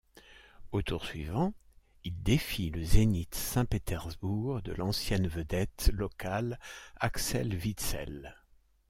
[0.71, 1.53] Au tour suivant,
[2.03, 6.59] il défie le Zénith Saint-Pétersbourg de l'ancienne vedette locale
[6.95, 8.35] Axel Witsel.